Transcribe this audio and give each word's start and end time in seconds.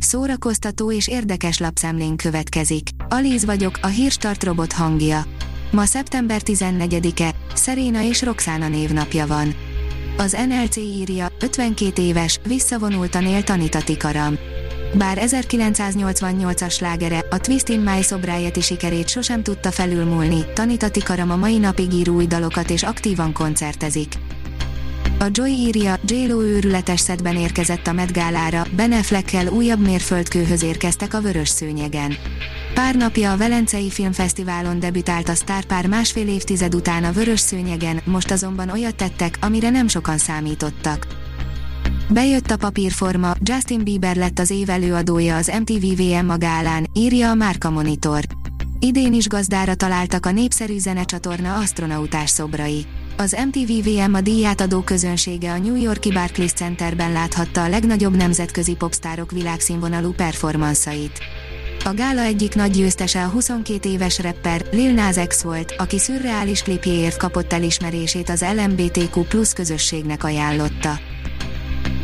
Szórakoztató 0.00 0.92
és 0.92 1.08
érdekes 1.08 1.58
lapszemlén 1.58 2.16
következik. 2.16 2.88
Alíz 3.08 3.44
vagyok, 3.44 3.78
a 3.82 3.86
hírstart 3.86 4.44
robot 4.44 4.72
hangja. 4.72 5.22
Ma 5.70 5.84
szeptember 5.84 6.40
14-e, 6.44 7.34
Szeréna 7.54 8.02
és 8.02 8.22
Roxana 8.22 8.68
névnapja 8.68 9.26
van. 9.26 9.54
Az 10.16 10.36
NLC 10.48 10.76
írja, 10.76 11.28
52 11.40 12.02
éves, 12.02 12.40
visszavonultan 12.46 13.26
él 13.26 13.42
Tanita 13.42 13.82
Tikaram. 13.82 14.38
Bár 14.94 15.18
1988-as 15.20 16.72
slágere, 16.72 17.24
a 17.30 17.38
Twist 17.38 17.68
in 17.68 17.80
My 17.80 18.02
Sobriety 18.02 18.60
sikerét 18.60 19.08
sosem 19.08 19.42
tudta 19.42 19.70
felülmúlni, 19.70 20.44
Tanita 20.54 20.90
Tikaram 20.90 21.30
a 21.30 21.36
mai 21.36 21.58
napig 21.58 21.92
ír 21.92 22.08
új 22.08 22.26
dalokat 22.26 22.70
és 22.70 22.82
aktívan 22.82 23.32
koncertezik. 23.32 24.14
A 25.22 25.28
Joy 25.32 25.50
írja, 25.50 25.98
J-Lo 26.04 26.42
őrületes 26.42 27.00
szedben 27.00 27.36
érkezett 27.36 27.86
a 27.86 27.92
Met 27.92 28.12
Ben 28.76 28.92
Affleckkel 28.92 29.46
újabb 29.46 29.80
mérföldkőhöz 29.80 30.62
érkeztek 30.62 31.14
a 31.14 31.20
vörös 31.20 31.48
szőnyegen. 31.48 32.14
Pár 32.74 32.96
napja 32.96 33.32
a 33.32 33.36
Velencei 33.36 33.90
Filmfesztiválon 33.90 34.78
debütált 34.78 35.28
a 35.28 35.34
sztárpár 35.34 35.86
másfél 35.86 36.28
évtized 36.28 36.74
után 36.74 37.04
a 37.04 37.12
vörös 37.12 37.40
szőnyegen, 37.40 38.00
most 38.04 38.30
azonban 38.30 38.70
olyat 38.70 38.94
tettek, 38.94 39.38
amire 39.40 39.70
nem 39.70 39.88
sokan 39.88 40.18
számítottak. 40.18 41.06
Bejött 42.08 42.50
a 42.50 42.56
papírforma, 42.56 43.34
Justin 43.40 43.84
Bieber 43.84 44.16
lett 44.16 44.38
az 44.38 44.50
év 44.50 44.70
előadója 44.70 45.36
az 45.36 45.52
MTV 45.60 46.02
VM 46.02 46.26
magálán, 46.26 46.86
írja 46.92 47.30
a 47.30 47.34
Márka 47.34 47.70
Monitor. 47.70 48.24
Idén 48.78 49.12
is 49.12 49.28
gazdára 49.28 49.74
találtak 49.74 50.26
a 50.26 50.30
népszerű 50.30 50.78
zenecsatorna 50.78 51.54
astronautás 51.54 52.30
szobrai. 52.30 52.86
Az 53.20 53.36
MTV 53.46 53.88
VM 53.88 54.14
a 54.14 54.20
díját 54.20 54.60
adó 54.60 54.80
közönsége 54.80 55.52
a 55.52 55.58
New 55.58 55.74
Yorki 55.76 56.12
Barclays 56.12 56.52
Centerben 56.52 57.12
láthatta 57.12 57.62
a 57.62 57.68
legnagyobb 57.68 58.16
nemzetközi 58.16 58.74
popstárok 58.74 59.30
világszínvonalú 59.30 60.12
performanszait. 60.12 61.18
A 61.84 61.94
gála 61.94 62.20
egyik 62.20 62.54
nagy 62.54 62.70
győztese 62.70 63.24
a 63.24 63.28
22 63.28 63.88
éves 63.88 64.18
rapper 64.18 64.66
Lil 64.70 64.92
Nas 64.92 65.16
X 65.26 65.42
volt, 65.42 65.74
aki 65.78 65.98
szürreális 65.98 66.62
klipjéért 66.62 67.16
kapott 67.16 67.52
elismerését 67.52 68.28
az 68.28 68.44
LMBTQ 68.56 69.22
plusz 69.22 69.52
közösségnek 69.52 70.24
ajánlotta. 70.24 70.98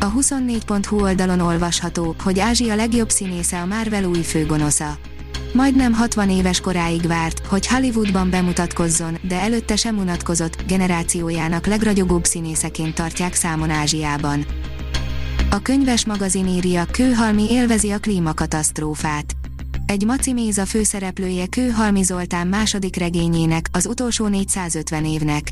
A 0.00 0.12
24.hu 0.12 1.00
oldalon 1.00 1.40
olvasható, 1.40 2.14
hogy 2.22 2.38
Ázsia 2.38 2.74
legjobb 2.74 3.10
színésze 3.10 3.60
a 3.60 3.66
Marvel 3.66 4.04
új 4.04 4.22
főgonosza. 4.22 4.98
Majdnem 5.54 5.92
60 5.92 6.30
éves 6.30 6.60
koráig 6.60 7.06
várt, 7.06 7.46
hogy 7.46 7.66
Hollywoodban 7.66 8.30
bemutatkozzon, 8.30 9.18
de 9.22 9.40
előtte 9.40 9.76
sem 9.76 9.98
unatkozott, 9.98 10.66
generációjának 10.66 11.66
legragyogóbb 11.66 12.24
színészeként 12.24 12.94
tartják 12.94 13.34
számon 13.34 13.70
Ázsiában. 13.70 14.46
A 15.50 15.58
könyves 15.58 16.06
magazin 16.06 16.46
írja, 16.46 16.84
Kőhalmi 16.84 17.50
élvezi 17.50 17.90
a 17.90 17.98
klímakatasztrófát. 17.98 19.24
Egy 19.86 20.04
Maci 20.04 20.32
Méza 20.32 20.66
főszereplője 20.66 21.46
Kőhalmi 21.46 22.02
Zoltán 22.02 22.46
második 22.46 22.96
regényének, 22.96 23.66
az 23.72 23.86
utolsó 23.86 24.26
450 24.26 25.04
évnek. 25.04 25.48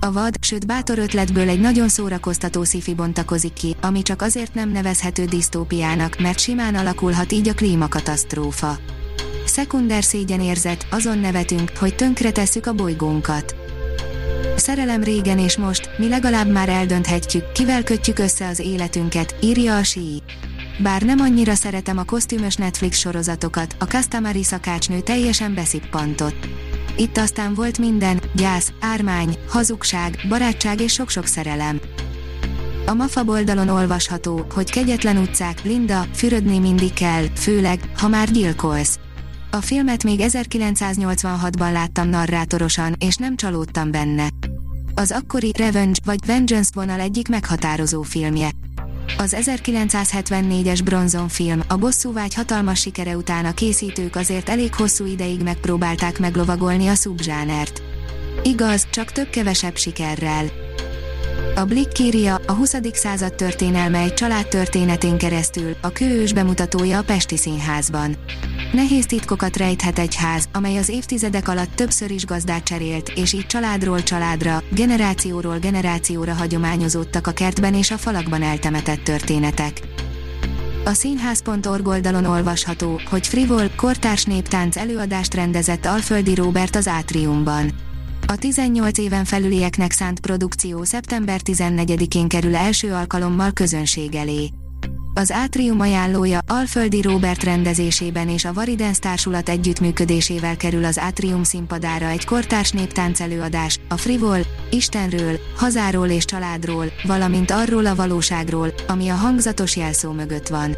A 0.00 0.12
vad, 0.12 0.34
sőt 0.40 0.66
bátor 0.66 0.98
ötletből 0.98 1.48
egy 1.48 1.60
nagyon 1.60 1.88
szórakoztató 1.88 2.64
szifi 2.64 2.94
bontakozik 2.94 3.52
ki, 3.52 3.76
ami 3.80 4.02
csak 4.02 4.22
azért 4.22 4.54
nem 4.54 4.70
nevezhető 4.70 5.24
disztópiának, 5.24 6.20
mert 6.20 6.38
simán 6.38 6.74
alakulhat 6.74 7.32
így 7.32 7.48
a 7.48 7.54
klímakatasztrófa. 7.54 8.78
Szekunder 9.58 10.04
szégyenérzet, 10.04 10.86
azon 10.90 11.18
nevetünk, 11.18 11.72
hogy 11.78 11.94
tönkretesszük 11.94 12.66
a 12.66 12.72
bolygónkat. 12.72 13.56
Szerelem 14.56 15.02
régen 15.02 15.38
és 15.38 15.56
most, 15.56 15.90
mi 15.96 16.08
legalább 16.08 16.50
már 16.50 16.68
eldönthetjük, 16.68 17.52
kivel 17.52 17.82
kötjük 17.82 18.18
össze 18.18 18.48
az 18.48 18.58
életünket, 18.58 19.34
írja 19.40 19.76
a 19.76 19.82
sí. 19.82 20.22
Bár 20.82 21.02
nem 21.02 21.20
annyira 21.20 21.54
szeretem 21.54 21.98
a 21.98 22.04
kosztümös 22.04 22.54
Netflix 22.54 22.98
sorozatokat, 22.98 23.76
a 23.78 23.84
Customary 23.84 24.42
szakácsnő 24.42 25.00
teljesen 25.00 25.54
beszippantott. 25.54 26.48
Itt 26.96 27.16
aztán 27.16 27.54
volt 27.54 27.78
minden, 27.78 28.20
gyász, 28.34 28.72
ármány, 28.80 29.36
hazugság, 29.48 30.18
barátság 30.28 30.80
és 30.80 30.92
sok-sok 30.92 31.26
szerelem. 31.26 31.80
A 32.86 32.94
MAFA 32.94 33.22
oldalon 33.26 33.68
olvasható, 33.68 34.46
hogy 34.54 34.70
kegyetlen 34.70 35.16
utcák, 35.16 35.62
Linda, 35.62 36.06
fürödni 36.14 36.58
mindig 36.58 36.92
kell, 36.92 37.24
főleg, 37.34 37.80
ha 37.96 38.08
már 38.08 38.30
gyilkolsz. 38.30 38.98
A 39.50 39.60
filmet 39.60 40.04
még 40.04 40.20
1986-ban 40.22 41.72
láttam 41.72 42.08
narrátorosan, 42.08 42.94
és 42.98 43.16
nem 43.16 43.36
csalódtam 43.36 43.90
benne. 43.90 44.28
Az 44.94 45.10
akkori 45.10 45.52
Revenge 45.58 45.98
vagy 46.04 46.26
Vengeance 46.26 46.70
vonal 46.74 47.00
egyik 47.00 47.28
meghatározó 47.28 48.02
filmje. 48.02 48.50
Az 49.18 49.36
1974-es 49.40 50.80
Bronzon 50.84 51.28
film, 51.28 51.62
a 51.68 51.76
bosszúvágy 51.76 52.34
hatalmas 52.34 52.80
sikere 52.80 53.16
után 53.16 53.44
a 53.44 53.54
készítők 53.54 54.16
azért 54.16 54.48
elég 54.48 54.74
hosszú 54.74 55.06
ideig 55.06 55.42
megpróbálták 55.42 56.18
meglovagolni 56.18 56.88
a 56.88 56.94
szubzsánert. 56.94 57.82
Igaz, 58.42 58.86
csak 58.90 59.12
több-kevesebb 59.12 59.76
sikerrel. 59.76 60.44
A 61.54 61.64
Blick 61.64 61.98
írja, 61.98 62.40
a 62.46 62.52
20. 62.52 62.76
század 62.92 63.34
történelme 63.34 63.98
egy 63.98 64.14
család 64.14 64.48
történetén 64.48 65.18
keresztül, 65.18 65.76
a 65.80 65.88
kőős 65.88 66.32
bemutatója 66.32 66.98
a 66.98 67.02
Pesti 67.02 67.36
Színházban. 67.36 68.16
Nehéz 68.72 69.06
titkokat 69.06 69.56
rejthet 69.56 69.98
egy 69.98 70.14
ház, 70.14 70.48
amely 70.52 70.76
az 70.76 70.88
évtizedek 70.88 71.48
alatt 71.48 71.74
többször 71.74 72.10
is 72.10 72.26
gazdát 72.26 72.64
cserélt, 72.64 73.08
és 73.08 73.32
így 73.32 73.46
családról 73.46 74.02
családra, 74.02 74.62
generációról 74.70 75.58
generációra 75.58 76.32
hagyományozódtak 76.32 77.26
a 77.26 77.32
kertben 77.32 77.74
és 77.74 77.90
a 77.90 77.96
falakban 77.96 78.42
eltemetett 78.42 79.02
történetek. 79.02 79.80
A 80.84 80.92
színház.org 80.92 81.86
oldalon 81.86 82.24
olvasható, 82.24 83.00
hogy 83.10 83.26
Frivol, 83.26 83.70
kortárs 83.76 84.24
néptánc 84.24 84.76
előadást 84.76 85.34
rendezett 85.34 85.86
Alföldi 85.86 86.34
Róbert 86.34 86.76
az 86.76 86.88
Átriumban. 86.88 87.70
A 88.26 88.36
18 88.36 88.98
éven 88.98 89.24
felülieknek 89.24 89.92
szánt 89.92 90.20
produkció 90.20 90.84
szeptember 90.84 91.40
14-én 91.44 92.28
kerül 92.28 92.56
első 92.56 92.92
alkalommal 92.92 93.52
közönség 93.52 94.14
elé. 94.14 94.50
Az 95.18 95.32
Átrium 95.32 95.80
ajánlója 95.80 96.38
Alföldi 96.46 97.02
Robert 97.02 97.42
rendezésében 97.42 98.28
és 98.28 98.44
a 98.44 98.52
Varidens 98.52 98.98
társulat 98.98 99.48
együttműködésével 99.48 100.56
kerül 100.56 100.84
az 100.84 100.98
Átrium 100.98 101.42
színpadára 101.42 102.06
egy 102.06 102.24
kortárs 102.24 102.70
néptánc 102.70 103.20
előadás, 103.20 103.80
a 103.88 103.96
Frivol, 103.96 104.38
Istenről, 104.70 105.38
hazáról 105.56 106.08
és 106.08 106.24
családról, 106.24 106.92
valamint 107.04 107.50
arról 107.50 107.86
a 107.86 107.94
valóságról, 107.94 108.74
ami 108.88 109.08
a 109.08 109.14
hangzatos 109.14 109.76
jelszó 109.76 110.12
mögött 110.12 110.48
van. 110.48 110.76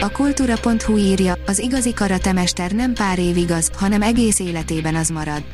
A 0.00 0.10
kultúra.hu 0.10 0.96
írja, 0.96 1.34
az 1.46 1.58
igazi 1.58 1.94
karatemester 1.94 2.72
nem 2.72 2.92
pár 2.92 3.18
évig 3.18 3.50
az, 3.50 3.70
hanem 3.74 4.02
egész 4.02 4.38
életében 4.38 4.94
az 4.94 5.08
marad. 5.08 5.44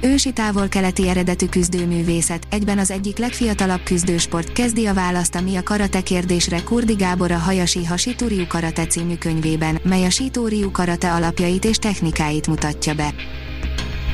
Ősi 0.00 0.32
távol-keleti 0.32 1.08
eredetű 1.08 1.46
küzdőművészet, 1.46 2.46
egyben 2.50 2.78
az 2.78 2.90
egyik 2.90 3.18
legfiatalabb 3.18 3.82
küzdősport 3.82 4.52
kezdi 4.52 4.86
a 4.86 4.94
választ 4.94 5.34
a 5.34 5.40
Mi 5.40 5.56
a 5.56 5.62
karate 5.62 6.00
kérdésre 6.00 6.62
Kurdi 6.62 6.94
Gábor 6.94 7.30
a 7.30 7.38
Hayashi 7.38 7.84
Hashitoriu 7.84 8.46
Karate 8.46 8.86
című 8.86 9.14
könyvében, 9.14 9.80
mely 9.82 10.04
a 10.04 10.10
Shitoriu 10.10 10.70
Karate 10.70 11.12
alapjait 11.12 11.64
és 11.64 11.76
technikáit 11.76 12.46
mutatja 12.46 12.94
be. 12.94 13.14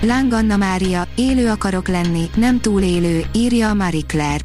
Láng 0.02 0.32
Anna 0.32 0.56
Mária, 0.56 1.08
élő 1.14 1.48
akarok 1.50 1.88
lenni, 1.88 2.24
nem 2.36 2.60
túl 2.60 2.82
élő, 2.82 3.24
írja 3.32 3.68
a 3.68 3.74
Marie 3.74 4.02
Claire. 4.06 4.44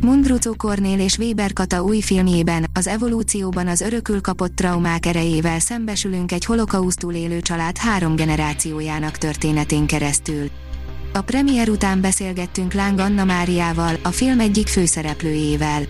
Mundrucó 0.00 0.54
Kornél 0.56 1.00
és 1.00 1.18
Weber 1.18 1.52
Kata 1.52 1.82
új 1.82 2.00
filmjében, 2.00 2.66
az 2.72 2.86
evolúcióban 2.86 3.66
az 3.66 3.80
örökül 3.80 4.20
kapott 4.20 4.54
traumák 4.54 5.06
erejével 5.06 5.58
szembesülünk 5.58 6.32
egy 6.32 6.44
holokausztul 6.44 7.14
élő 7.14 7.40
család 7.40 7.76
három 7.76 8.16
generációjának 8.16 9.18
történetén 9.18 9.86
keresztül. 9.86 10.50
A 11.12 11.20
premier 11.20 11.68
után 11.68 12.00
beszélgettünk 12.00 12.72
Láng 12.72 12.98
Anna 12.98 13.24
Máriával, 13.24 13.96
a 14.02 14.08
film 14.08 14.40
egyik 14.40 14.68
főszereplőjével. 14.68 15.82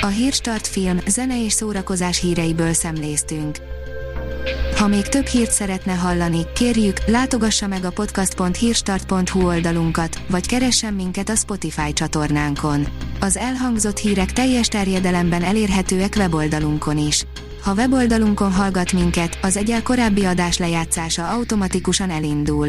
A 0.00 0.06
Hírstart 0.06 0.66
film, 0.66 0.98
zene 1.06 1.44
és 1.44 1.52
szórakozás 1.52 2.20
híreiből 2.20 2.72
szemléztünk. 2.72 3.58
Ha 4.76 4.86
még 4.86 5.08
több 5.08 5.26
hírt 5.26 5.50
szeretne 5.50 5.92
hallani, 5.92 6.46
kérjük, 6.54 6.96
látogassa 7.06 7.66
meg 7.66 7.84
a 7.84 7.90
podcast.hírstart.hu 7.90 9.46
oldalunkat, 9.46 10.20
vagy 10.30 10.46
keressen 10.46 10.94
minket 10.94 11.28
a 11.28 11.34
Spotify 11.34 11.92
csatornánkon. 11.92 12.86
Az 13.20 13.36
elhangzott 13.36 13.98
hírek 13.98 14.32
teljes 14.32 14.68
terjedelemben 14.68 15.42
elérhetőek 15.42 16.14
weboldalunkon 16.16 16.98
is. 16.98 17.26
Ha 17.62 17.74
weboldalunkon 17.74 18.52
hallgat 18.52 18.92
minket, 18.92 19.38
az 19.42 19.56
egyel 19.56 19.82
korábbi 19.82 20.24
adás 20.24 20.58
lejátszása 20.58 21.28
automatikusan 21.28 22.10
elindul. 22.10 22.68